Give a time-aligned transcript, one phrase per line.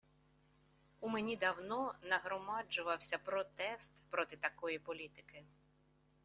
[0.99, 5.43] У мені давно нагромаджувався протест проти такої політики